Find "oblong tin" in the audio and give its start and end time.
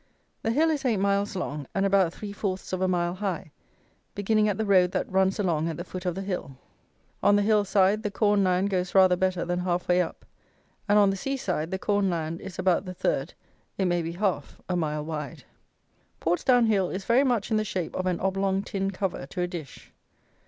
18.21-18.89